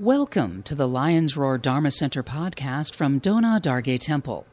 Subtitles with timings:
[0.00, 4.46] Welcome to the Lion's Roar Dharma Center podcast from Dona Dargay Temple.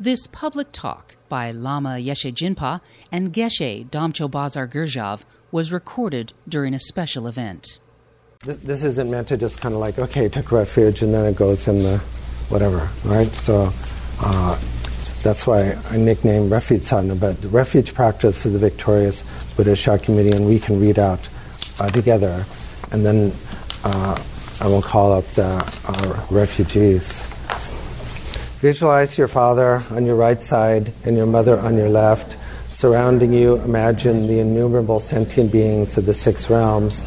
[0.00, 2.80] This public talk by Lama Yeshe Jinpa
[3.12, 7.78] and Geshe Damcho Bazar Gurjav was recorded during a special event.
[8.46, 11.68] This isn't meant to just kind of like, okay, take refuge and then it goes
[11.68, 11.98] in the
[12.48, 13.28] whatever, right?
[13.34, 13.68] So
[14.22, 14.58] uh,
[15.22, 17.16] that's why I nicknamed Refuge Sadhana.
[17.16, 19.24] But the refuge practice is the victorious
[19.58, 21.28] Buddha Shakyamuni, and we can read out
[21.80, 22.46] uh, together.
[22.92, 23.32] And then
[23.84, 24.18] uh,
[24.58, 27.22] I will call up the uh, refugees.
[28.60, 32.36] Visualize your father on your right side and your mother on your left.
[32.72, 37.06] Surrounding you, imagine the innumerable sentient beings of the six realms.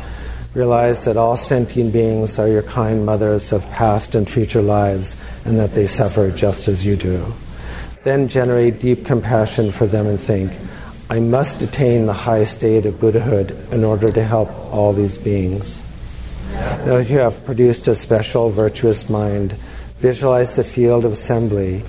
[0.54, 5.58] Realize that all sentient beings are your kind mothers of past and future lives and
[5.58, 7.26] that they suffer just as you do.
[8.04, 10.52] Then generate deep compassion for them and think,
[11.10, 15.84] I must attain the high state of Buddhahood in order to help all these beings.
[16.86, 19.54] Now you have produced a special virtuous mind.
[20.00, 21.84] Visualize the field of assembly.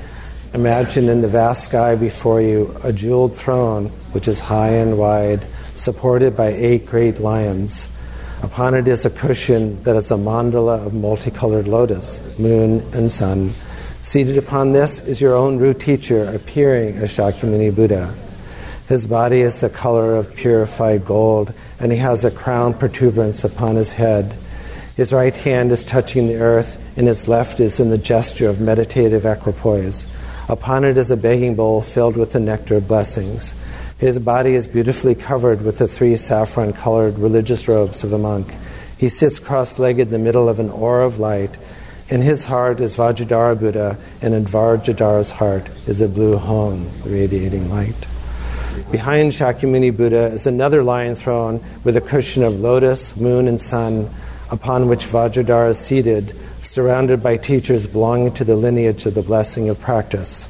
[0.52, 5.44] Imagine in the vast sky before you a jeweled throne which is high and wide,
[5.76, 7.88] supported by eight great lions.
[8.42, 13.52] Upon it is a cushion that is a mandala of multicolored lotus, moon, and sun.
[14.02, 18.14] Seated upon this is your own root teacher appearing as Shakyamuni Buddha.
[18.88, 23.76] His body is the color of purified gold, and he has a crown protuberance upon
[23.76, 24.34] his head.
[24.96, 28.60] His right hand is touching the earth, and his left is in the gesture of
[28.60, 30.06] meditative equipoise.
[30.48, 33.54] Upon it is a begging bowl filled with the nectar of blessings.
[33.98, 38.52] His body is beautifully covered with the three saffron colored religious robes of a monk.
[38.98, 41.56] He sits cross legged in the middle of an aura of light.
[42.08, 47.70] In his heart is Vajradhara Buddha, and in Vajradhara's heart is a blue hung, radiating
[47.70, 48.06] light.
[48.90, 54.10] Behind Shakyamuni Buddha is another lion throne with a cushion of lotus, moon, and sun
[54.50, 59.68] upon which Vajradhara is seated, surrounded by teachers belonging to the lineage of the blessing
[59.68, 60.46] of practice.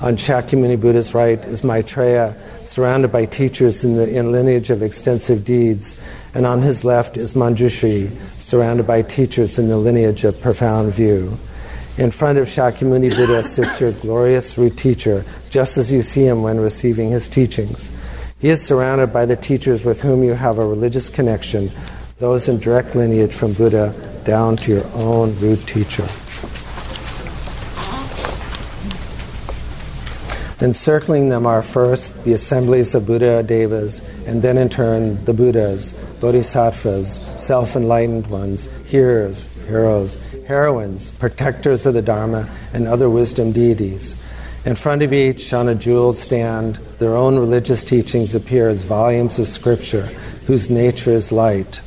[0.00, 5.44] On Shakyamuni Buddha's right is Maitreya, surrounded by teachers in the in lineage of extensive
[5.44, 6.00] deeds,
[6.34, 11.36] and on his left is Manjushri, surrounded by teachers in the lineage of profound view.
[11.98, 16.42] In front of Shakyamuni Buddha sits your glorious root teacher, just as you see him
[16.42, 17.90] when receiving his teachings.
[18.38, 21.70] He is surrounded by the teachers with whom you have a religious connection,
[22.20, 23.94] those in direct lineage from Buddha
[24.24, 26.06] down to your own root teacher.
[30.60, 35.94] Encircling them are first the assemblies of Buddha Devas, and then in turn the Buddhas,
[36.20, 44.22] Bodhisattvas, self enlightened ones, hearers, heroes, heroines, protectors of the Dharma, and other wisdom deities.
[44.66, 49.38] In front of each, on a jeweled stand, their own religious teachings appear as volumes
[49.38, 50.02] of scripture
[50.46, 51.80] whose nature is light.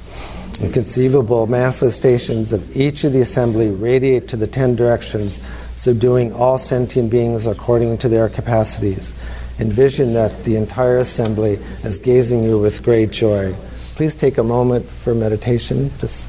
[0.63, 5.41] Inconceivable manifestations of each of the assembly radiate to the ten directions,
[5.75, 9.13] subduing all sentient beings according to their capacities.
[9.59, 13.53] Envision that the entire assembly is gazing you with great joy.
[13.95, 15.91] Please take a moment for meditation.
[15.99, 16.27] Just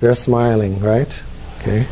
[0.00, 1.22] they're smiling, right?
[1.58, 1.86] Okay.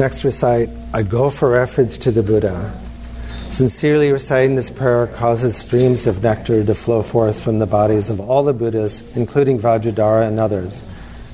[0.00, 2.72] Next, recite, I go for refuge to the Buddha.
[3.50, 8.18] Sincerely reciting this prayer causes streams of nectar to flow forth from the bodies of
[8.18, 10.82] all the Buddhas, including Vajradhara and others.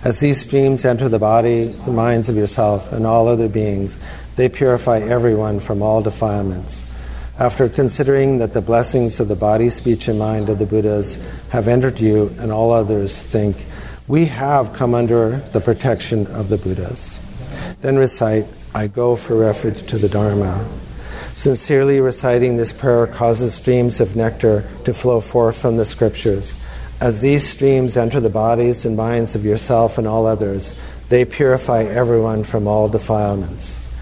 [0.03, 4.01] As these streams enter the body, the minds of yourself, and all other beings,
[4.35, 6.93] they purify everyone from all defilements.
[7.39, 11.15] After considering that the blessings of the body, speech, and mind of the Buddhas
[11.51, 13.65] have entered you and all others, think,
[14.09, 17.21] we have come under the protection of the Buddhas.
[17.87, 20.67] Then recite, I go for refuge to the Dharma.
[21.37, 26.57] Sincerely reciting this prayer causes streams of nectar to flow forth from the scriptures.
[27.01, 30.75] As these streams enter the bodies and minds of yourself and all others,
[31.11, 33.95] they purify everyone from all defilements.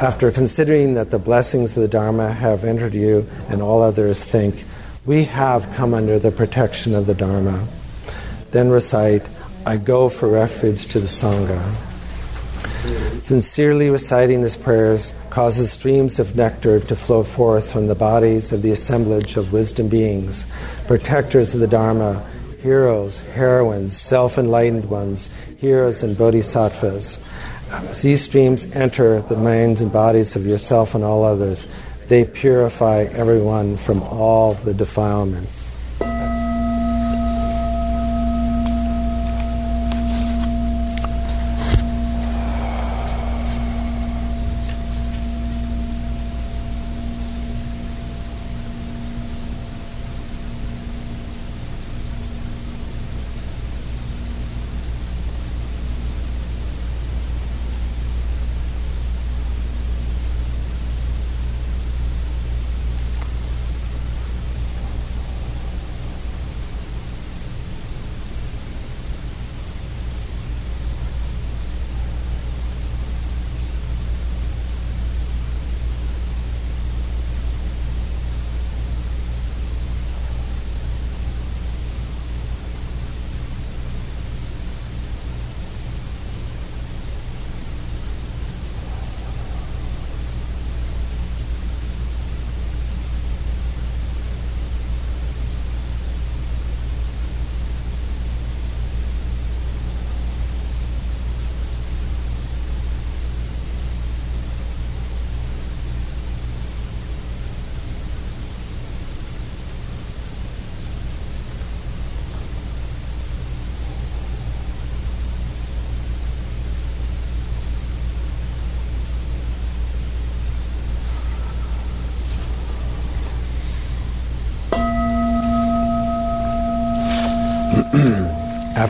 [0.00, 4.62] After considering that the blessings of the Dharma have entered you and all others think,
[5.04, 7.66] we have come under the protection of the Dharma.
[8.52, 9.28] Then recite,
[9.66, 11.88] I go for refuge to the Sangha.
[13.22, 18.62] Sincerely reciting these prayers causes streams of nectar to flow forth from the bodies of
[18.62, 20.44] the assemblage of wisdom beings,
[20.88, 22.20] protectors of the Dharma,
[22.60, 27.24] heroes, heroines, self enlightened ones, heroes and bodhisattvas.
[27.70, 31.68] As these streams enter the minds and bodies of yourself and all others,
[32.08, 35.61] they purify everyone from all the defilements.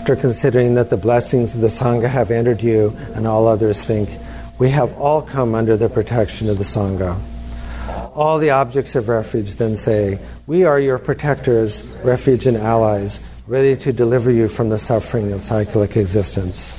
[0.03, 4.11] After considering that the blessings of the Sangha have entered you and all others think,
[4.59, 7.17] we have all come under the protection of the Sangha.
[8.13, 13.77] All the objects of refuge then say, We are your protectors, refuge, and allies, ready
[13.77, 16.77] to deliver you from the suffering of cyclic existence.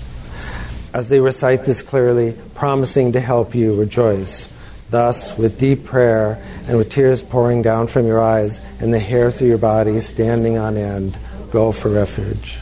[0.94, 4.52] As they recite this clearly, promising to help you, rejoice.
[4.90, 9.40] Thus, with deep prayer and with tears pouring down from your eyes and the hairs
[9.40, 11.18] of your body standing on end,
[11.52, 12.60] go for refuge.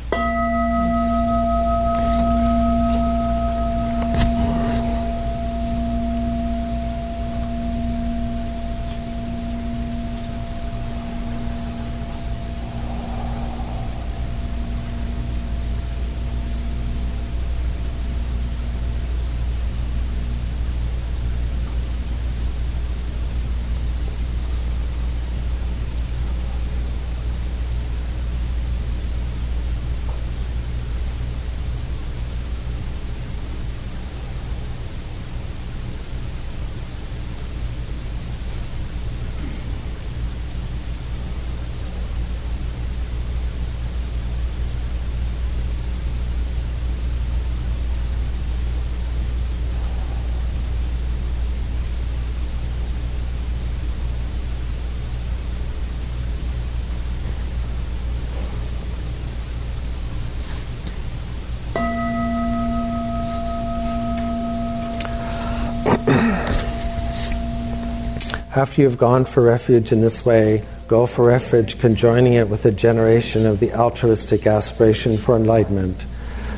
[68.53, 72.71] After you've gone for refuge in this way, go for refuge, conjoining it with a
[72.71, 76.05] generation of the altruistic aspiration for enlightenment.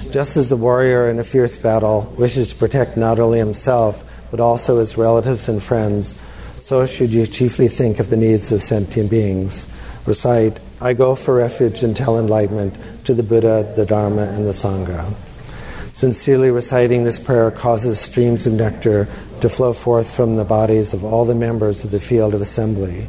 [0.09, 4.39] Just as the warrior in a fierce battle wishes to protect not only himself, but
[4.39, 6.19] also his relatives and friends,
[6.63, 9.67] so should you chiefly think of the needs of sentient beings.
[10.07, 12.73] Recite, I go for refuge until enlightenment
[13.05, 15.13] to the Buddha, the Dharma, and the Sangha.
[15.93, 19.07] Sincerely reciting this prayer causes streams of nectar
[19.43, 23.05] to flow forth from the bodies of all the members of the field of assembly.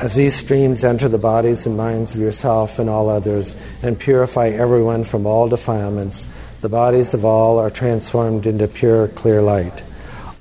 [0.00, 4.48] As these streams enter the bodies and minds of yourself and all others and purify
[4.48, 6.26] everyone from all defilements,
[6.62, 9.84] the bodies of all are transformed into pure, clear light.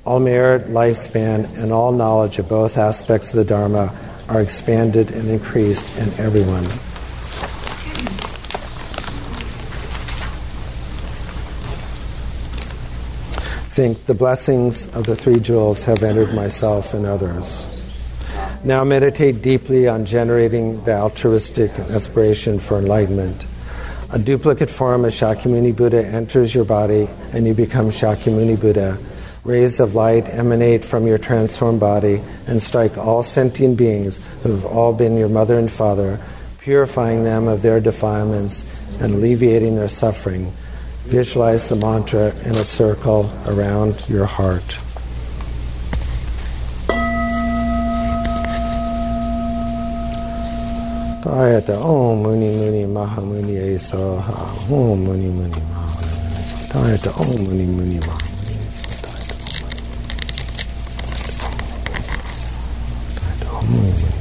[0.05, 3.95] All merit, lifespan, and all knowledge of both aspects of the Dharma
[4.29, 6.65] are expanded and increased in everyone.
[13.77, 17.67] Think the blessings of the three jewels have entered myself and others.
[18.63, 23.45] Now meditate deeply on generating the altruistic aspiration for enlightenment.
[24.11, 28.97] A duplicate form of Shakyamuni Buddha enters your body and you become Shakyamuni Buddha.
[29.43, 34.65] rays of light emanate from your transformed body and strike all sentient beings who have
[34.65, 36.19] all been your mother and father,
[36.57, 38.65] purifying them of their defilements
[38.99, 40.51] and alleviating their suffering.
[41.07, 44.77] Visualize the mantra in a circle around your heart.
[51.23, 57.65] Tayata Om Muni Muni Maha Muni Esaha Om Muni Muni Maha Muni Tayata Om Muni
[57.65, 58.67] Muni Maha Muni
[63.15, 64.17] Tayata Om Muni Muni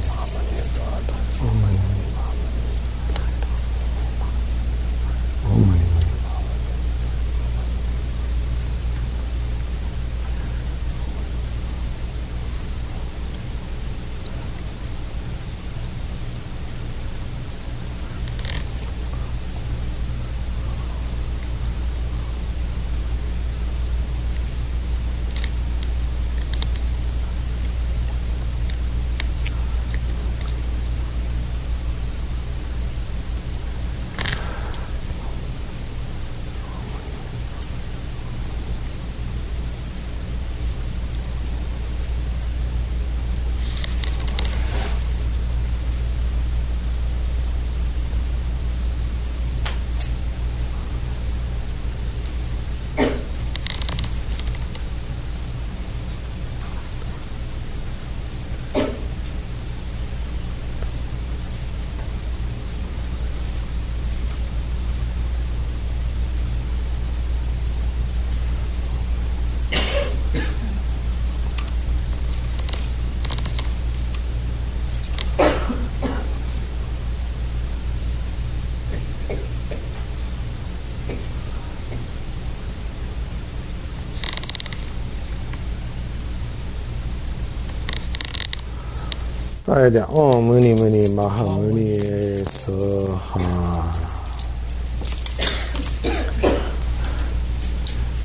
[89.67, 91.99] Right, Om Muni Muni Maha Muni
[92.45, 93.91] Soha.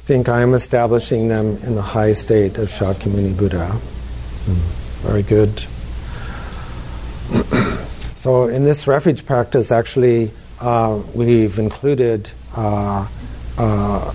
[0.07, 3.67] Think I am establishing them in the high state of Shakyamuni Buddha.
[3.67, 5.09] Hmm.
[5.09, 5.59] Very good.
[8.15, 10.31] so, in this refuge practice, actually,
[10.61, 13.09] uh, we've included uh,
[13.59, 14.15] uh,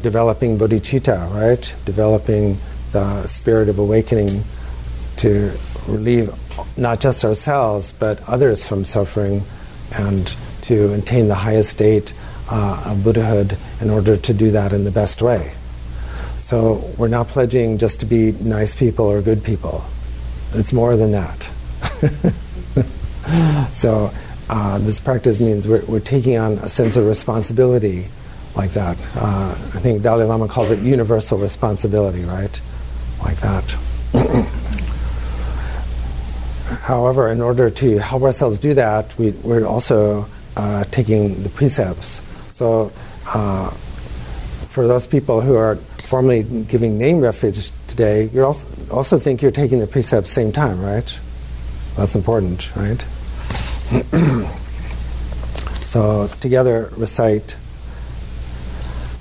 [0.00, 1.76] developing bodhicitta, right?
[1.84, 2.56] Developing
[2.92, 4.42] the spirit of awakening
[5.18, 5.52] to
[5.86, 6.32] relieve
[6.76, 9.42] not just ourselves, but others from suffering
[9.96, 10.26] and
[10.62, 12.12] to attain the highest state
[12.50, 15.52] uh, of Buddhahood in order to do that in the best way.
[16.40, 19.84] So we're not pledging just to be nice people or good people.
[20.52, 21.42] It's more than that.
[23.72, 24.10] so
[24.50, 28.06] uh, this practice means we're, we're, taking on a sense of responsibility
[28.54, 28.98] like that.
[29.16, 32.60] Uh, I think Dalai Lama calls it universal responsibility, right?
[33.22, 33.76] Like that.
[36.84, 42.20] However, in order to help ourselves do that, we, are also uh, taking the precepts.
[42.52, 42.92] So,
[43.26, 43.70] uh,
[44.68, 49.50] for those people who are formally giving name refuge today, you also, also think you're
[49.50, 51.20] taking the precepts same time, right?
[51.96, 53.00] That's important, right?
[55.86, 57.56] so, together recite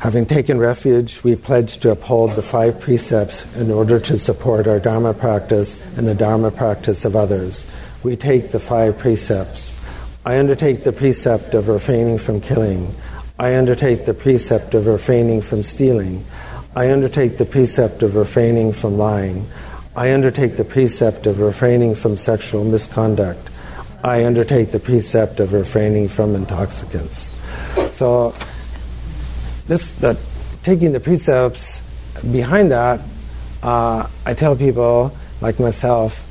[0.04, 4.78] Having taken refuge, we pledge to uphold the five precepts in order to support our
[4.78, 7.66] Dharma practice and the Dharma practice of others.
[8.04, 9.80] We take the five precepts.
[10.26, 12.94] I undertake the precept of refraining from killing.
[13.40, 16.26] I undertake the precept of refraining from stealing.
[16.76, 19.48] I undertake the precept of refraining from lying.
[19.96, 23.50] I undertake the precept of refraining from sexual misconduct.
[24.04, 27.32] I undertake the precept of refraining from intoxicants.
[27.96, 28.36] So,
[29.68, 30.20] this the
[30.64, 31.82] taking the precepts
[32.32, 33.02] behind that,
[33.62, 36.30] uh, I tell people like myself,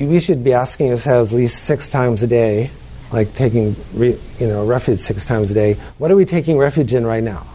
[0.00, 2.70] we should be asking ourselves at least six times a day,
[3.12, 5.74] like taking re, you know refuge six times a day.
[5.98, 7.46] What are we taking refuge in right now?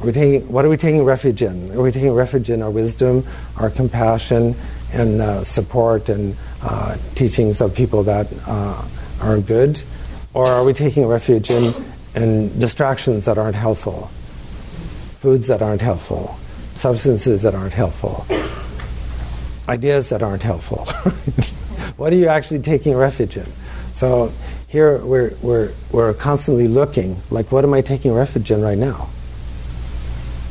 [0.00, 1.72] Are we taking, what are we taking refuge in?
[1.72, 3.24] Are we taking refuge in our wisdom,
[3.56, 4.54] our compassion,
[4.92, 8.84] and support and uh, teachings of people that uh,
[9.20, 9.82] are good?
[10.34, 11.74] Or are we taking refuge in
[12.22, 14.06] and distractions that aren't helpful,
[15.18, 16.36] foods that aren't helpful,
[16.74, 18.26] substances that aren't helpful,
[19.68, 20.86] ideas that aren't helpful.
[21.96, 23.46] what are you actually taking refuge in?
[23.92, 24.32] So
[24.68, 29.08] here we're, we're, we're constantly looking, like, what am I taking refuge in right now?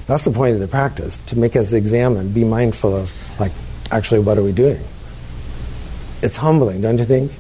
[0.08, 3.52] That's the point of the practice, to make us examine, be mindful of, like,
[3.92, 4.80] actually, what are we doing?
[6.22, 7.32] It's humbling, don't you think?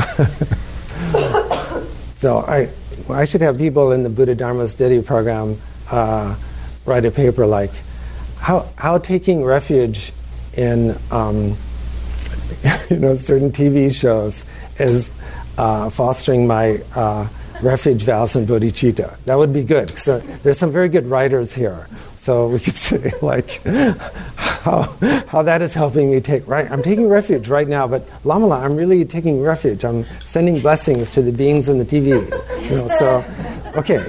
[2.14, 2.44] so
[3.12, 5.58] I, I should have people in the Buddha Dharma study program
[5.90, 6.36] uh,
[6.84, 7.72] write a paper like,
[8.38, 10.12] how how taking refuge
[10.54, 11.56] in um,
[12.90, 14.44] you know certain TV shows
[14.78, 15.10] is
[15.58, 17.28] uh, fostering my uh,
[17.62, 19.18] refuge vows and bodhicitta.
[19.24, 21.86] That would be good there's some very good writers here.
[22.16, 23.60] So we could say like
[24.62, 24.82] how,
[25.28, 26.70] how that is helping me take right.
[26.70, 29.84] I'm taking refuge right now, but Lamala, I'm really taking refuge.
[29.84, 32.08] I'm sending blessings to the beings in the TV.
[32.68, 33.24] You know, so
[33.76, 33.96] okay.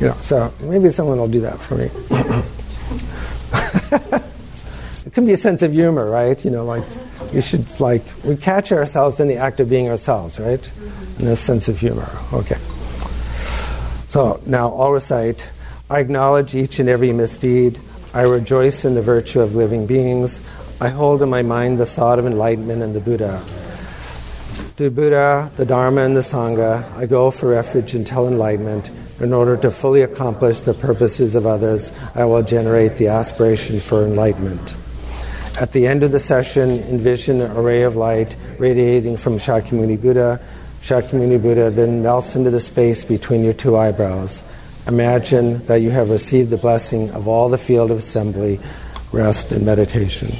[0.00, 1.84] you know, so maybe someone will do that for me.
[5.06, 6.44] it can be a sense of humor, right?
[6.44, 6.84] You know, like
[7.32, 10.68] we should like we catch ourselves in the act of being ourselves, right?
[11.20, 12.08] In this sense of humor.
[12.32, 12.58] Okay.
[14.08, 15.46] So now I'll recite
[15.90, 17.80] I acknowledge each and every misdeed.
[18.12, 20.38] I rejoice in the virtue of living beings.
[20.80, 23.42] I hold in my mind the thought of enlightenment and the Buddha.
[24.76, 28.90] To Buddha, the Dharma, and the Sangha, I go for refuge until enlightenment.
[29.20, 34.04] In order to fully accomplish the purposes of others, I will generate the aspiration for
[34.04, 34.74] enlightenment.
[35.60, 40.40] At the end of the session, envision an array of light radiating from Shakyamuni Buddha
[40.82, 44.42] Shakyamuni Buddha then melts into the space between your two eyebrows.
[44.88, 48.58] Imagine that you have received the blessing of all the field of assembly,
[49.12, 50.32] rest, and meditation.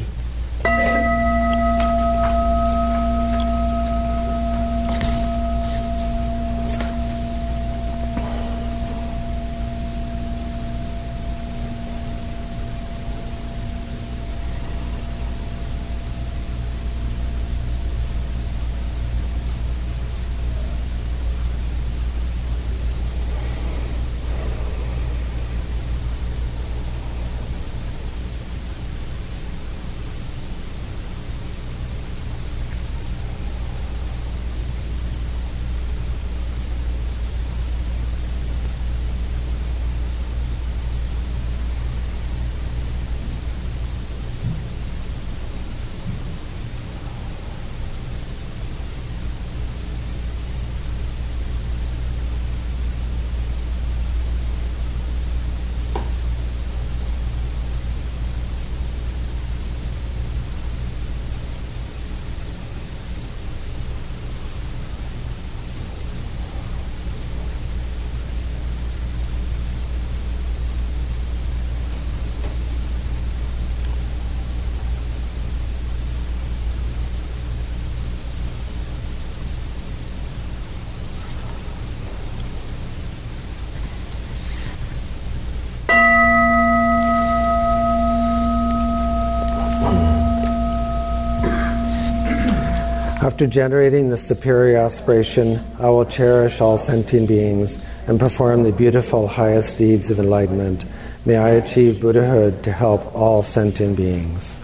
[93.38, 99.28] After generating the superior aspiration, I will cherish all sentient beings and perform the beautiful
[99.28, 100.84] highest deeds of enlightenment.
[101.24, 104.58] May I achieve Buddhahood to help all sentient beings.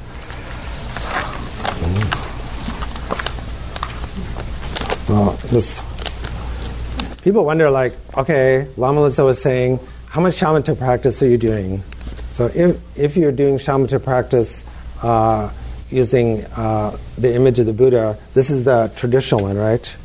[5.09, 5.81] Well, this,
[7.23, 11.81] people wonder, like, okay, Lama Lutsa was saying, how much shamatha practice are you doing?
[12.33, 14.65] So if, if you're doing shamatha practice,
[15.01, 15.53] uh,
[15.95, 18.19] using uh, the image of the Buddha.
[18.35, 19.97] This is the traditional one, right?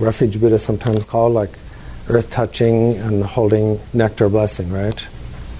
[0.00, 1.50] Refuge Buddha, sometimes called like
[2.08, 5.08] earth touching and holding nectar blessing, right?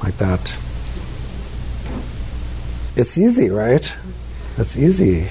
[0.02, 0.58] Like that.
[2.96, 3.96] It's easy, right?
[4.56, 5.28] It's easy.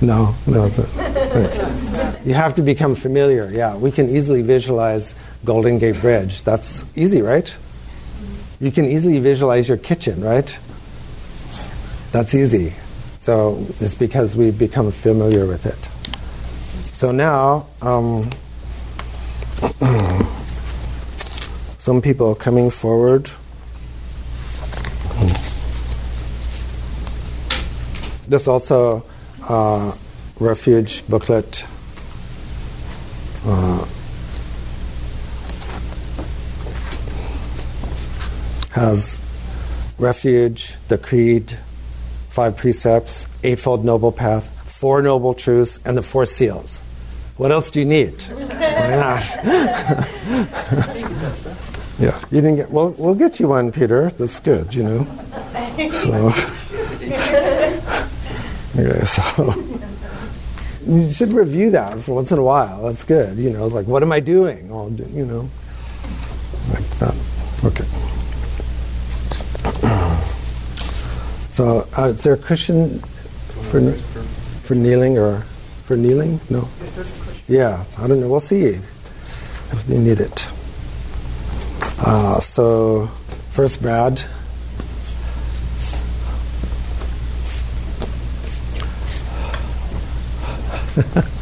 [0.00, 0.66] No, no.
[0.68, 2.26] Right.
[2.26, 3.50] You have to become familiar.
[3.52, 6.42] Yeah, we can easily visualize Golden Gate Bridge.
[6.42, 7.54] That's easy, right?
[8.60, 10.58] You can easily visualize your kitchen, right?
[12.14, 12.72] That's easy.
[13.18, 15.88] So it's because we've become familiar with it.
[16.94, 18.30] So now, um,
[21.78, 23.32] some people are coming forward.
[28.28, 29.04] This also
[29.48, 29.92] uh,
[30.38, 31.66] refuge booklet.
[33.44, 33.84] Uh,
[38.70, 39.18] has
[39.98, 41.58] refuge, the creed,
[42.34, 44.44] five precepts, eightfold noble path,
[44.80, 46.80] four noble truths, and the four seals.
[47.36, 48.22] What else do you need?
[48.22, 49.36] Why not?
[52.00, 52.72] yeah, you didn't get.
[52.72, 54.10] Well, we'll get you one, Peter.
[54.10, 54.74] That's good.
[54.74, 55.06] You know.
[55.92, 56.32] So.
[58.76, 59.54] okay, so
[60.88, 62.82] you should review that for once in a while.
[62.82, 63.38] That's good.
[63.38, 64.70] You know, it's like, what am I doing?
[64.72, 65.48] Oh, you know,
[66.72, 67.14] like that.
[67.64, 67.84] Okay.
[71.54, 72.98] So, uh, is there a cushion
[73.70, 73.92] for
[74.66, 75.42] for kneeling or
[75.84, 76.40] for kneeling?
[76.50, 76.68] No.
[77.46, 78.28] Yeah, I don't know.
[78.28, 80.48] We'll see if they need it.
[82.00, 83.06] Uh, so,
[83.52, 84.20] first, Brad.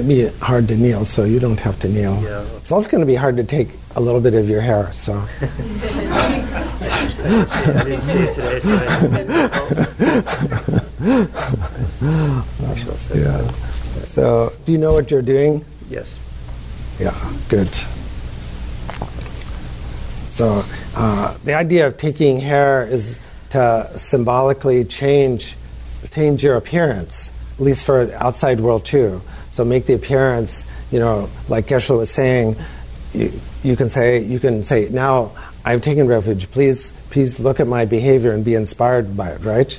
[0.00, 2.20] might be hard to kneel, so you don't have to kneel.
[2.22, 2.42] Yeah.
[2.56, 5.12] It's also going to be hard to take a little bit of your hair, so.
[5.40, 5.48] yeah,
[7.66, 8.70] I didn't see it today, so
[12.66, 13.38] I shall say Yeah.
[13.38, 13.54] that.
[14.04, 15.64] So, do you know what you're doing?
[15.90, 16.16] Yes.
[16.98, 17.14] Yeah,
[17.48, 17.68] good.
[20.28, 20.64] So,
[20.96, 23.18] uh, the idea of taking hair is
[23.50, 25.56] to symbolically change,
[26.12, 29.20] change your appearance, at least for the outside world too.
[29.50, 32.56] So, make the appearance, you know, like Geshe was saying,
[33.12, 33.32] you,
[33.62, 35.32] you can say, you can say, now
[35.64, 36.50] I've taken refuge.
[36.50, 39.40] Please, please look at my behavior and be inspired by it.
[39.42, 39.78] Right?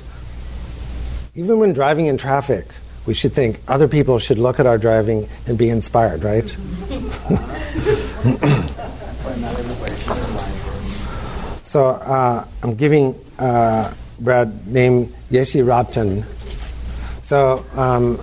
[1.35, 2.67] Even when driving in traffic,
[3.05, 6.23] we should think other people should look at our driving and be inspired.
[6.23, 6.55] Right?
[11.71, 16.25] So uh, I'm giving uh, Brad name Yeshi Rapten.
[17.23, 18.19] So um,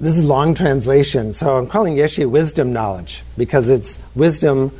[0.00, 1.34] this is long translation.
[1.34, 4.72] So I'm calling Yeshi wisdom knowledge because it's wisdom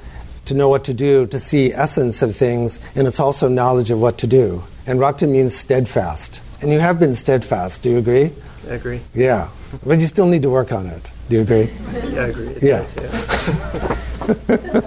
[0.47, 4.01] to know what to do, to see essence of things, and it's also knowledge of
[4.01, 4.65] what to do.
[4.87, 6.41] And Rakta means steadfast.
[6.63, 7.83] And you have been steadfast.
[7.83, 8.31] Do you agree?
[8.69, 9.01] I agree.
[9.15, 9.49] Yeah.
[9.87, 11.11] But you still need to work on it.
[11.29, 11.71] Do you agree?
[12.11, 12.49] Yeah, I agree.
[12.49, 12.87] It Yeah.
[12.97, 12.97] does,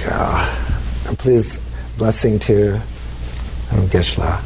[0.00, 1.08] Yeah.
[1.08, 1.58] And please,
[1.98, 4.40] blessing to um, Geshla.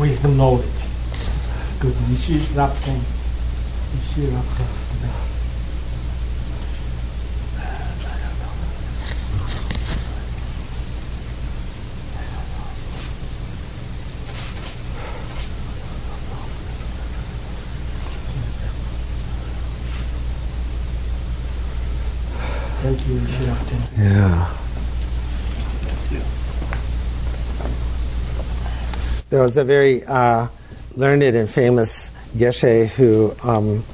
[0.00, 0.64] Wisdom knowledge.
[1.62, 1.94] It's good.
[2.08, 3.00] Nishi Rapten.
[3.94, 4.79] Nishi Rapten.
[22.90, 23.78] Thank you, Nishi Rapten.
[23.98, 24.50] Yeah.
[29.30, 30.48] There was a very uh,
[30.96, 33.84] learned and famous Geshe who, um,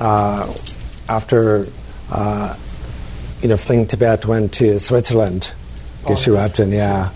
[0.00, 0.52] uh,
[1.08, 1.68] after
[2.10, 2.56] uh,
[3.42, 5.52] you know fleeing Tibet, went to Switzerland.
[6.04, 6.50] Oh, Geshe yes.
[6.50, 7.10] Rapten, yeah,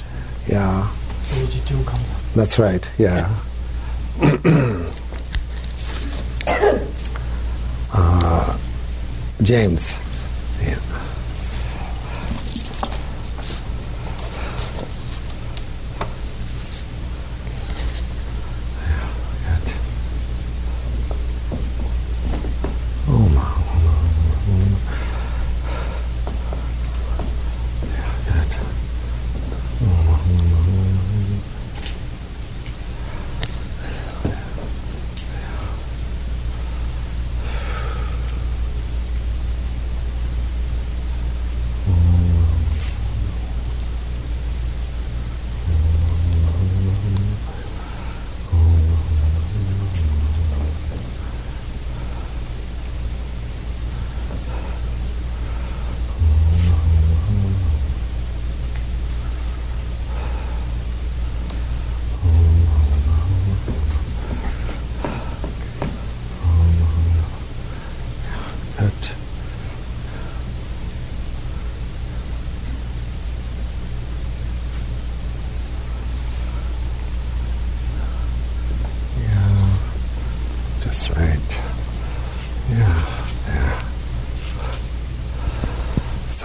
[0.47, 0.89] yeah,
[1.23, 2.17] Sage two comes up.
[2.37, 3.29] that's right, yeah.
[7.93, 8.57] uh,
[9.43, 9.99] James,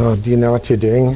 [0.04, 1.16] So, do you know what you're doing?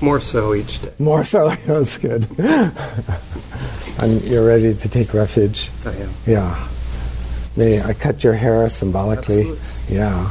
[0.00, 0.90] More so each day.
[0.98, 2.26] More so, that's good.
[2.38, 5.70] and you're ready to take refuge.
[5.84, 6.08] I am.
[6.26, 6.68] Yeah.
[7.58, 9.40] May I cut your hair symbolically?
[9.40, 9.96] Absolutely.
[9.96, 10.30] Yeah.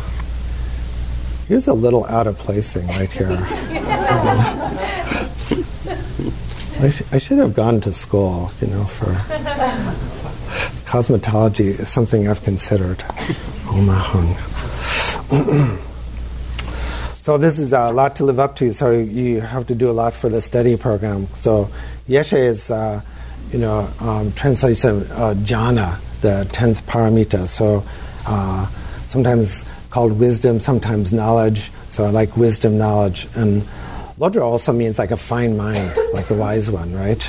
[1.48, 3.38] Here's a little out of placing right here.
[6.82, 9.06] I, sh- I should have gone to school, you know, for
[10.90, 13.04] cosmetology is something I've considered.
[13.68, 13.94] Oh my
[15.30, 15.78] hung.
[17.22, 18.74] So this is a lot to live up to.
[18.74, 21.28] So you have to do a lot for the study program.
[21.36, 21.70] So
[22.08, 23.02] Yeshe is, uh,
[23.52, 27.48] you know, um, translation uh, jnana, the tenth paramita.
[27.48, 27.84] So
[28.26, 28.66] uh,
[29.08, 31.72] sometimes called wisdom, sometimes knowledge.
[31.90, 33.64] So I like wisdom, knowledge, and
[34.20, 37.22] lodra also means like a fine mind, like a wise one, right?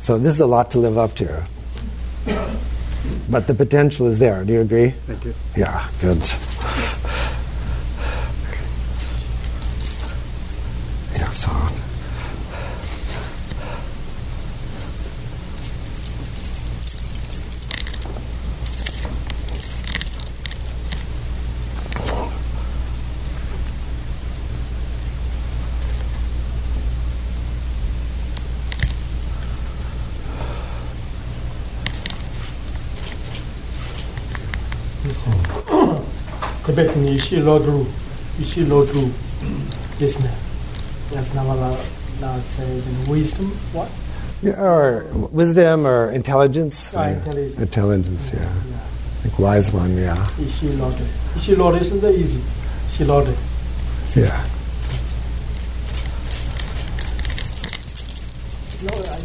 [0.00, 1.44] So this is a lot to live up to.
[3.28, 4.44] But the potential is there.
[4.44, 4.94] Do you agree?
[5.08, 5.34] I do.
[5.56, 6.18] Yeah, good.
[11.16, 11.50] Yeah, so.
[37.30, 37.86] Ishi lodru,
[38.40, 39.08] ishi lodru,
[40.00, 40.32] listener.
[41.12, 42.80] That's I say.
[42.80, 43.88] Then wisdom, what?
[44.42, 46.92] Yeah, or wisdom or intelligence.
[46.92, 47.12] Ah, Yeah.
[47.18, 47.58] intelligence.
[47.60, 48.40] Intelligence, yeah.
[48.40, 49.30] Yeah.
[49.30, 50.16] Like wise one, yeah.
[50.40, 51.06] Ishi lodru.
[51.36, 52.42] Ishi lodru isn't that easy.
[52.88, 53.36] Ishi lodru.
[54.16, 54.44] Yeah.
[58.82, 59.18] No, I,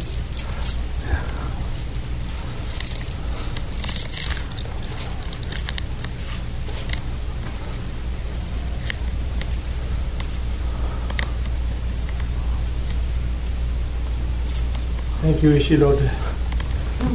[15.36, 16.08] Thank you, Ishi lodru.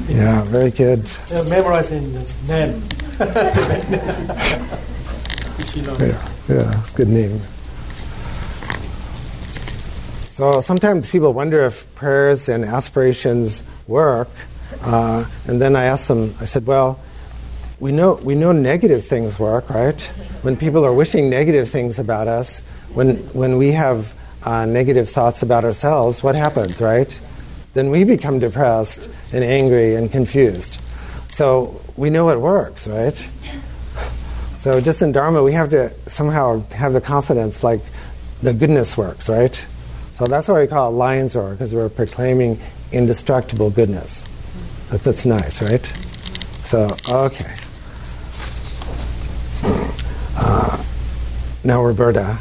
[0.07, 1.03] Yeah, very good.
[1.33, 2.69] Uh, memorizing the name.
[5.57, 6.13] Ishi lodru.
[6.47, 7.41] Yeah, yeah, good name.
[10.29, 14.29] So sometimes people wonder if prayers and aspirations work,
[14.83, 16.35] uh, and then I asked them.
[16.39, 16.99] I said, "Well,
[17.79, 19.99] we know we know negative things work, right?
[20.43, 22.61] When people are wishing negative things about us,
[22.93, 27.09] when when we have uh, negative thoughts about ourselves, what happens, right?
[27.73, 30.79] Then we become depressed and angry and confused.
[31.29, 33.15] So we know it works, right?
[34.57, 37.81] So just in Dharma, we have to somehow have the confidence like
[38.41, 39.55] the goodness works, right?
[40.13, 42.59] So that's why we call it lion's roar, because we're proclaiming
[42.91, 44.23] indestructible goodness.
[44.89, 45.85] That, that's nice, right?
[46.63, 47.55] So, okay.
[50.37, 50.83] Uh,
[51.63, 52.37] now, Roberta.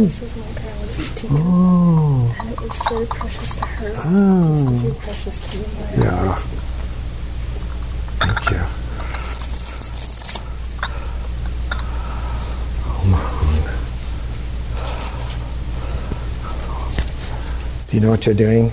[0.00, 0.22] This mm.
[0.22, 3.92] was my grandmother's teacup, Oh, and it was very precious to her.
[3.96, 4.54] Oh.
[4.56, 5.64] Just oh, as you're precious to me.
[6.04, 6.34] yeah.
[8.20, 8.60] Thank you.
[12.86, 13.30] Oh,
[17.88, 18.72] Do you know what you're doing?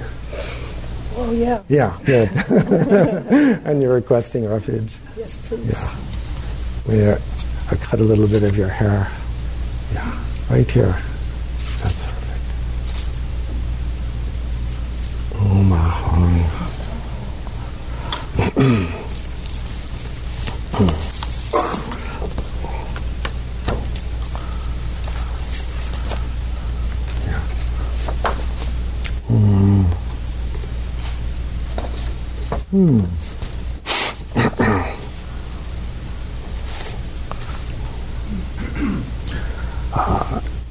[1.18, 1.62] Oh yeah.
[1.68, 2.30] Yeah, good.
[3.66, 4.96] and you're requesting refuge.
[5.18, 5.74] Yes, please.
[5.74, 5.90] Yeah.
[6.86, 7.20] Where
[7.70, 9.12] I cut a little bit of your hair.
[9.94, 10.96] Yeah, right here.
[11.84, 12.44] That's perfect.
[15.68, 16.38] My hung.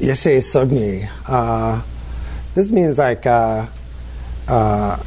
[0.01, 1.07] Yeshe Sogni.
[1.27, 1.83] Uh,
[2.55, 3.67] this means like uh,
[4.49, 5.03] uh,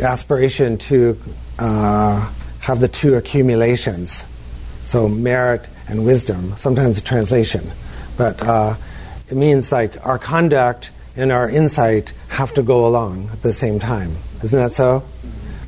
[0.00, 1.18] aspiration to
[1.58, 4.24] uh, have the two accumulations,
[4.84, 6.54] so merit and wisdom.
[6.56, 7.64] Sometimes a translation,
[8.16, 8.74] but uh,
[9.28, 13.78] it means like our conduct and our insight have to go along at the same
[13.78, 14.12] time.
[14.42, 15.02] Isn't that so?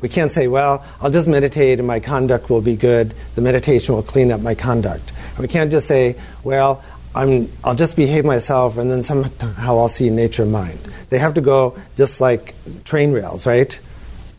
[0.01, 3.13] We can't say, well, I'll just meditate and my conduct will be good.
[3.35, 5.11] The meditation will clean up my conduct.
[5.39, 10.09] We can't just say, well, I'm, I'll just behave myself and then somehow I'll see
[10.09, 10.79] nature mind.
[11.09, 13.77] They have to go just like train rails, right?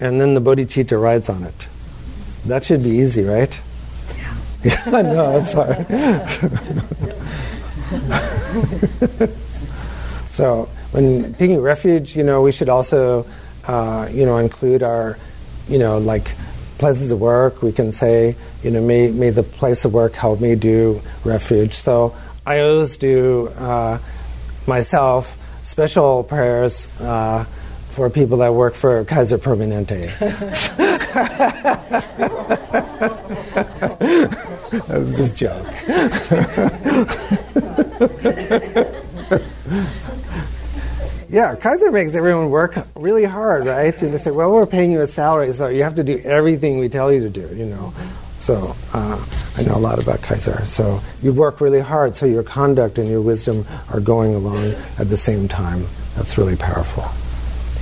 [0.01, 1.69] And then the bodhicitta rides on it.
[2.47, 3.61] That should be easy, right?
[4.65, 4.83] Yeah.
[4.87, 5.87] I know, it's hard.
[10.31, 13.27] so when taking refuge, you know, we should also,
[13.67, 15.19] uh, you know, include our,
[15.69, 16.35] you know, like
[16.79, 17.63] places of work.
[17.63, 21.75] We can say, you know, may, may the place of work help me do refuge.
[21.75, 23.99] So I always do uh,
[24.67, 27.45] myself special prayers uh,
[27.91, 30.03] for people that work for Kaiser Permanente.
[34.73, 35.67] that was just a joke.
[41.29, 44.03] yeah, Kaiser makes everyone work really hard, right?
[44.03, 46.79] And they say, well, we're paying you a salary, so you have to do everything
[46.79, 47.93] we tell you to do, you know.
[48.43, 49.25] So uh,
[49.57, 50.67] I know a lot about Kaiser.
[50.67, 55.09] So you work really hard, so your conduct and your wisdom are going along at
[55.09, 55.85] the same time.
[56.17, 57.05] That's really powerful.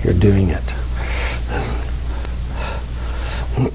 [0.04, 0.62] You're doing it.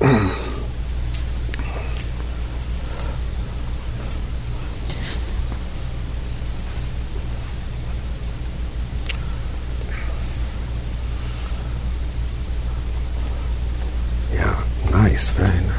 [14.32, 15.75] yeah, nice, very nice,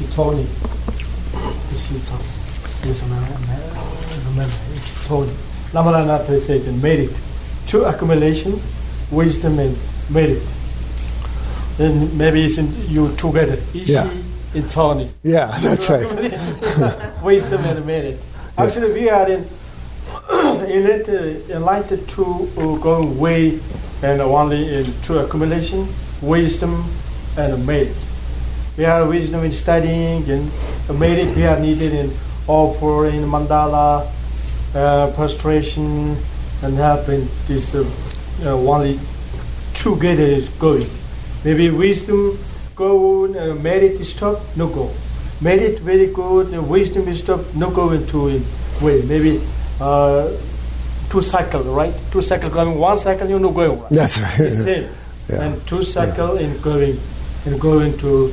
[0.00, 0.06] yeah.
[0.06, 0.44] Thank you, Ishitoni.
[1.74, 2.86] Ishitoni.
[2.86, 4.30] Yes, I remember.
[4.30, 4.54] remember.
[4.74, 5.30] Ishitoni.
[5.72, 7.18] Ramalana said in merit.
[7.66, 8.58] True accumulation,
[9.10, 9.76] wisdom and
[10.10, 10.42] merit.
[11.78, 13.58] Then maybe it's in you together.
[13.74, 14.10] Ishi Yeah.
[14.54, 15.10] and Tony.
[15.22, 17.22] Yeah, that's right.
[17.22, 18.18] wisdom and merit.
[18.56, 19.44] Actually, we are in
[20.32, 22.24] enlightened, enlightened to
[22.56, 23.58] uh, going way
[24.02, 25.86] and only in true accumulation,
[26.22, 26.84] wisdom
[27.36, 27.94] and merit.
[28.76, 30.50] We are wisdom in studying and
[30.98, 32.10] merit we are needed in
[32.46, 34.06] all offer in mandala,
[34.74, 36.14] uh, prostration,
[36.62, 37.84] and helping this uh,
[38.44, 39.00] uh, only
[39.74, 40.86] together is going.
[41.44, 42.38] Maybe wisdom
[42.74, 44.90] go, uh, merit stop, no go.
[45.40, 48.42] Merit very good, uh, wisdom is stop, no go into it
[48.82, 49.02] way.
[49.02, 49.40] Maybe
[49.80, 50.30] uh,
[51.08, 51.94] two cycle, right?
[52.10, 53.90] Two cycle going, one cycle you no going right.
[53.90, 54.40] That's right.
[54.40, 54.88] It's same.
[55.28, 55.42] Yeah.
[55.42, 56.96] And two cycle in going,
[57.46, 58.32] and going to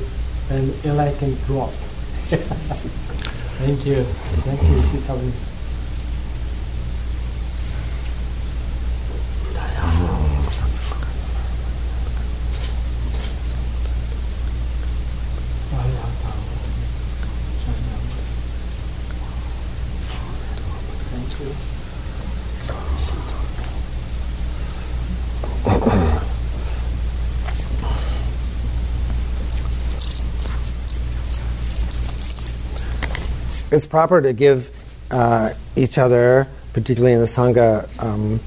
[0.49, 1.71] an enlightened rock.
[3.63, 4.03] Thank you.
[4.03, 5.31] Thank you, Shisawi.
[21.11, 21.73] Thank you.
[33.73, 34.69] It's proper to give
[35.09, 38.39] uh, each other, particularly in the sangha, um,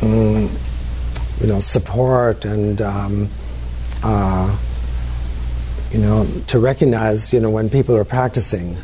[0.00, 3.28] mm, you know, support and um,
[4.02, 4.56] uh,
[5.92, 8.76] you know to recognize you know when people are practicing.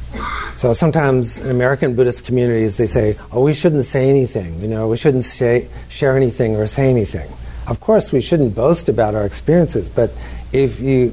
[0.54, 4.60] So sometimes in American Buddhist communities they say, "Oh, we shouldn't say anything.
[4.60, 7.28] You know, we shouldn't say, share anything or say anything."
[7.66, 10.12] Of course, we shouldn't boast about our experiences, but
[10.52, 11.12] if you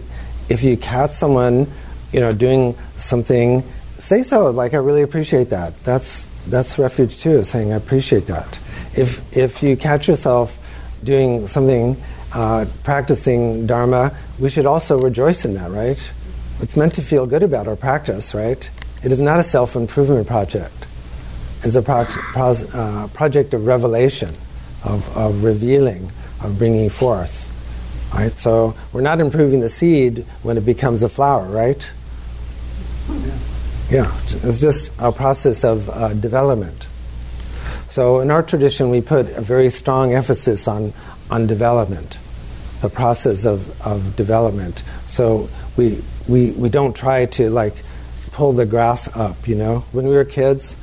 [0.50, 1.68] if you catch someone,
[2.14, 3.64] you know, doing something,
[4.00, 4.50] say so.
[4.52, 5.82] Like I really appreciate that.
[5.84, 7.44] That's that's refuge too.
[7.44, 8.60] Saying I appreciate that.
[8.96, 10.58] If if you catch yourself
[11.04, 11.98] doing something,
[12.34, 16.12] uh, practicing dharma, we should also rejoice in that, right?
[16.60, 18.70] It's meant to feel good about our practice, right?
[19.04, 20.88] It is not a self improvement project.
[21.64, 24.30] It's a pro- pros- uh, project of revelation,
[24.84, 26.12] of, of revealing,
[26.44, 27.46] of bringing forth.
[28.14, 28.32] Right?
[28.34, 31.90] So we're not improving the seed when it becomes a flower, right?
[33.10, 33.38] Yeah,
[33.90, 36.88] it's just a process of uh, development.
[37.90, 40.94] So in our tradition, we put a very strong emphasis on,
[41.32, 42.20] on development,
[42.82, 44.84] the process of, of development.
[45.06, 47.76] So we, we, we don't try to like
[48.34, 49.80] pull the grass up, you know.
[49.94, 50.76] When we were kids,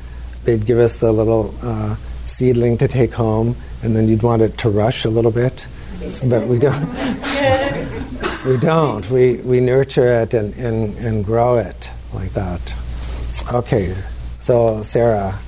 [0.45, 4.57] they'd give us the little uh, seedling to take home, and then you'd want it
[4.59, 5.67] to rush a little bit.
[6.25, 6.85] But we don't.
[8.47, 9.09] we don't.
[9.11, 12.75] We, we nurture it and, and, and grow it like that.
[13.53, 13.95] Okay,
[14.41, 15.39] so Sarah.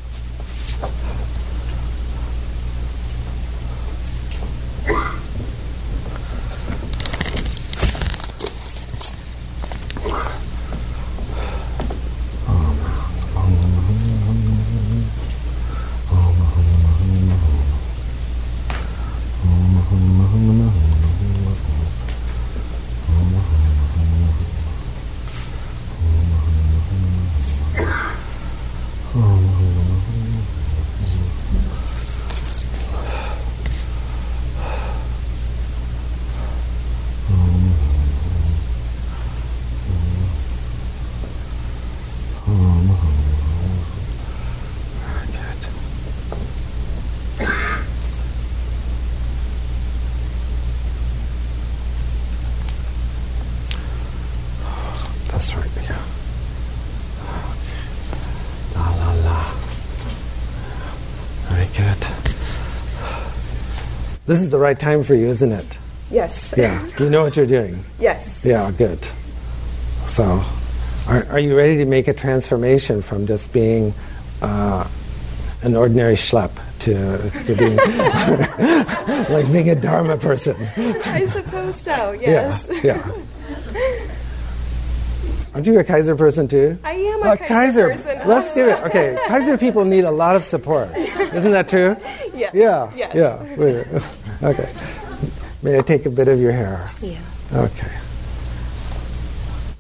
[64.27, 65.79] This is the right time for you, isn't it?
[66.11, 66.53] Yes.
[66.57, 66.85] Yeah.
[66.97, 67.85] Do you know what you're doing.
[67.99, 68.45] Yes.
[68.45, 69.03] Yeah, good.
[70.07, 70.43] So,
[71.09, 73.93] are, are you ready to make a transformation from just being
[74.43, 74.87] uh,
[75.63, 76.51] an ordinary schlep
[76.81, 77.77] to, to being
[79.31, 80.57] like being a Dharma person?
[80.77, 82.13] I suppose so.
[82.13, 82.69] Yes.
[82.83, 84.07] Yeah, yeah.
[85.55, 86.79] Aren't you a Kaiser person too?
[86.85, 88.29] I am a Uh, Kaiser person.
[88.29, 88.79] Let's do it.
[88.85, 90.91] Okay, Kaiser people need a lot of support.
[91.35, 91.97] Isn't that true?
[92.35, 92.55] Yes.
[92.55, 92.91] Yeah.
[92.95, 93.15] Yes.
[93.15, 94.01] Yeah.
[94.43, 94.71] Okay.
[95.63, 96.91] May I take a bit of your hair?
[97.01, 97.19] Yeah.
[97.55, 97.91] Okay.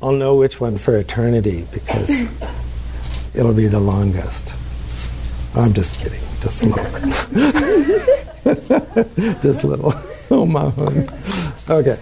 [0.01, 2.09] I'll know which one for eternity because
[3.35, 4.55] it'll be the longest.
[5.55, 6.23] I'm just kidding.
[6.41, 6.85] Just a little.
[9.43, 9.93] just a little.
[10.31, 10.73] Oh my.
[11.69, 11.99] Okay.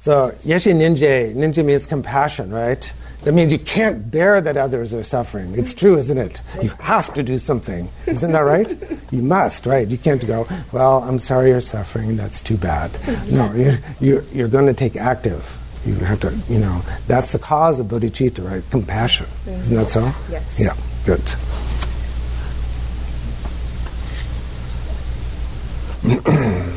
[0.00, 2.92] So yeshi ninja, ninja means compassion, right?
[3.26, 5.58] That means you can't bear that others are suffering.
[5.58, 6.40] It's true, isn't it?
[6.62, 7.88] You have to do something.
[8.06, 8.72] Isn't that right?
[9.10, 9.88] You must, right?
[9.88, 12.92] You can't go, well, I'm sorry you're suffering, that's too bad.
[13.28, 15.58] No, you're, you're, you're going to take active.
[15.84, 18.62] You have to, you know, that's the cause of bodhicitta, right?
[18.70, 19.26] Compassion.
[19.48, 20.02] Isn't that so?
[20.30, 20.60] Yes.
[20.60, 21.22] Yeah, good.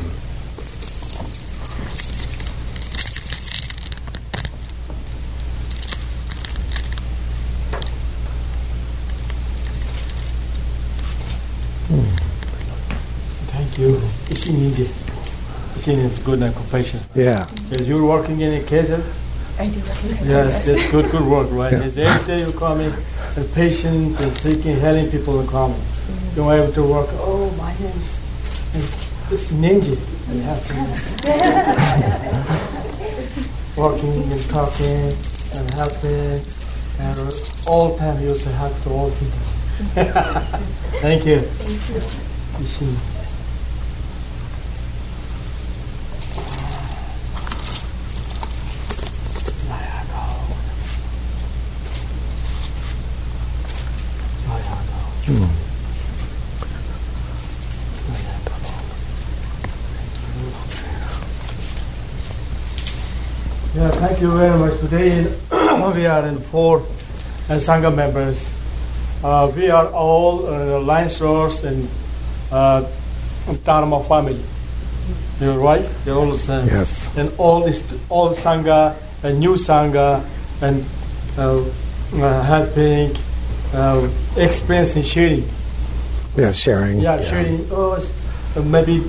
[13.70, 13.96] Thank you.
[14.30, 14.86] Ishin India.
[15.80, 17.00] Ishin is good and compassion.
[17.14, 17.48] Yeah.
[17.70, 19.02] Because you're working in a KSF?
[19.58, 21.72] I do recognize Yes, that's good, good work, right?
[21.72, 22.14] Yeah.
[22.14, 22.92] Every day you come in,
[23.36, 25.78] and patient and seeking, helping people in common.
[25.78, 26.36] Mm-hmm.
[26.36, 28.18] You're able to work, oh, my name is,
[29.32, 29.96] it's ninja.
[30.34, 30.74] You have to
[33.80, 35.16] working and talking
[35.56, 36.44] and helping,
[37.00, 37.18] and
[37.66, 39.34] all time you also help to all things.
[41.00, 41.40] Thank you.
[41.40, 43.19] Thank you.
[63.80, 64.78] Yeah, thank you very much.
[64.80, 65.24] Today
[65.96, 68.54] we are in four uh, Sangha members.
[69.24, 71.88] Uh, we are all uh, Lions Roars and
[72.52, 72.86] uh,
[73.64, 74.44] Dharma family.
[75.40, 75.88] You're right?
[76.04, 76.66] You're all the same.
[76.66, 77.08] Yes.
[77.16, 80.20] And all this, all Sangha, and new Sangha,
[80.60, 80.84] and
[81.38, 81.64] uh,
[82.22, 83.16] uh, helping,
[83.72, 85.44] uh, experience and sharing.
[86.36, 87.00] Yeah, sharing.
[87.00, 87.66] Yeah, sharing.
[87.70, 89.00] Oh, uh, maybe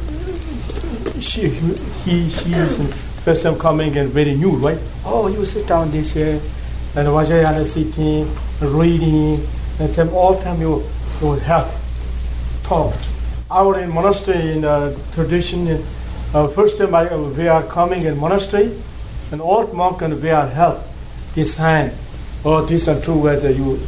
[1.19, 4.79] she, he, she is the first time coming and very new, right?
[5.05, 6.39] Oh, you sit down this year,
[6.95, 8.27] and Vajrayana sitting,
[8.59, 9.39] reading,
[9.79, 10.83] and then all time you,
[11.21, 11.67] you will help
[12.63, 12.93] talk.
[13.51, 15.67] Our in monastery in the tradition,
[16.33, 18.71] uh, first time I, we are coming in monastery,
[19.31, 20.81] an old monk and we are help
[21.35, 21.93] this hand.
[22.43, 23.79] Oh, this is true whether you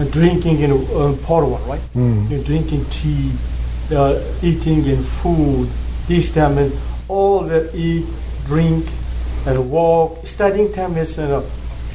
[0.00, 1.80] uh, drinking in uh, pot water, right?
[1.94, 2.30] Mm.
[2.30, 3.30] You're drinking tea,
[3.92, 5.68] uh, eating in food,
[6.08, 6.72] this time and
[7.08, 8.06] all the eat,
[8.46, 8.86] drink,
[9.46, 10.26] and walk.
[10.26, 11.40] Studying time is uh,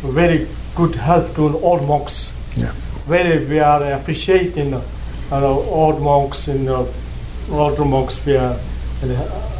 [0.01, 2.31] very good help to old monks.
[2.55, 2.71] Yeah.
[3.07, 4.81] Very we are appreciating uh,
[5.31, 6.85] uh, old monks and uh,
[7.51, 8.23] older monks.
[8.25, 8.57] We are
[9.01, 9.51] and, uh,